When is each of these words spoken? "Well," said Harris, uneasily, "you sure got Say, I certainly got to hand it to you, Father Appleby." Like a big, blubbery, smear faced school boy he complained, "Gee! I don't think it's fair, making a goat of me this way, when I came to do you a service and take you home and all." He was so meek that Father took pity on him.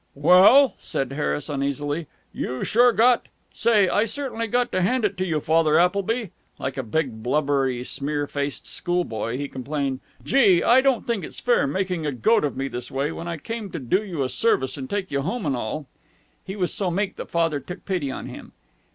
"Well," 0.15 0.73
said 0.79 1.11
Harris, 1.11 1.47
uneasily, 1.47 2.07
"you 2.33 2.63
sure 2.63 2.91
got 2.91 3.27
Say, 3.53 3.87
I 3.87 4.05
certainly 4.05 4.47
got 4.47 4.71
to 4.71 4.81
hand 4.81 5.05
it 5.05 5.15
to 5.17 5.25
you, 5.27 5.39
Father 5.39 5.77
Appleby." 5.77 6.29
Like 6.57 6.75
a 6.75 6.81
big, 6.81 7.21
blubbery, 7.21 7.83
smear 7.83 8.25
faced 8.25 8.65
school 8.65 9.03
boy 9.03 9.37
he 9.37 9.47
complained, 9.47 9.99
"Gee! 10.23 10.63
I 10.63 10.81
don't 10.81 11.05
think 11.05 11.23
it's 11.23 11.39
fair, 11.39 11.67
making 11.67 12.07
a 12.07 12.11
goat 12.11 12.43
of 12.43 12.57
me 12.57 12.67
this 12.67 12.89
way, 12.89 13.11
when 13.11 13.27
I 13.27 13.37
came 13.37 13.69
to 13.69 13.77
do 13.79 14.03
you 14.03 14.23
a 14.23 14.29
service 14.29 14.75
and 14.75 14.89
take 14.89 15.11
you 15.11 15.21
home 15.21 15.45
and 15.45 15.55
all." 15.55 15.85
He 16.47 16.55
was 16.55 16.73
so 16.73 16.89
meek 16.89 17.15
that 17.17 17.29
Father 17.29 17.59
took 17.59 17.85
pity 17.85 18.09
on 18.09 18.25
him. 18.25 18.53